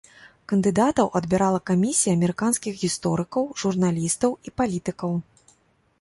Кандыдатаў 0.51 1.11
адбірала 1.19 1.59
камісія 1.71 2.15
амерыканскіх 2.19 2.73
гісторыкаў, 2.85 3.43
журналістаў 3.65 4.31
і 4.49 4.59
палітыкаў. 4.63 5.11